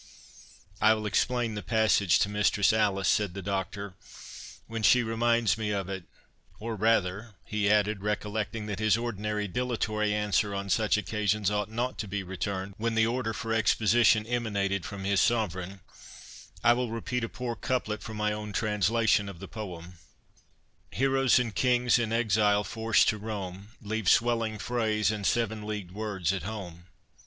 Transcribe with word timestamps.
'""I 0.81 0.95
will 0.95 1.05
explain 1.05 1.53
the 1.53 1.61
passage 1.61 2.17
to 2.17 2.27
Mistress 2.29 2.73
Alice," 2.73 3.07
said 3.07 3.35
the 3.35 3.43
Doctor, 3.43 3.93
"when 4.65 4.81
she 4.81 5.03
reminds 5.03 5.59
me 5.59 5.69
of 5.69 5.89
it—or 5.89 6.75
rather," 6.75 7.35
(he 7.45 7.69
added, 7.69 8.01
recollecting 8.01 8.65
that 8.65 8.79
his 8.79 8.97
ordinary 8.97 9.47
dilatory 9.47 10.11
answer 10.11 10.55
on 10.55 10.71
such 10.71 10.97
occasions 10.97 11.51
ought 11.51 11.69
not 11.69 11.99
to 11.99 12.07
be 12.07 12.23
returned 12.23 12.73
when 12.79 12.95
the 12.95 13.05
order 13.05 13.31
for 13.31 13.53
exposition 13.53 14.25
emanated 14.25 14.87
from 14.87 15.03
his 15.03 15.21
Sovereign,) 15.21 15.81
"I 16.63 16.73
will 16.73 16.89
repeat 16.89 17.23
a 17.23 17.29
poor 17.29 17.55
couplet 17.55 18.01
from 18.01 18.17
my 18.17 18.33
own 18.33 18.53
translation 18.53 19.29
of 19.29 19.37
the 19.39 19.47
poem— 19.47 19.99
'Heroes 20.89 21.37
and 21.37 21.53
kings, 21.53 21.99
in 21.99 22.11
exile 22.11 22.63
forced 22.63 23.07
to 23.09 23.19
roam. 23.19 23.67
Leave 23.83 24.09
swelling 24.09 24.57
phrase 24.57 25.11
and 25.11 25.27
seven 25.27 25.61
leagued 25.61 25.91
words 25.91 26.33
at 26.33 26.41
home. 26.41 26.85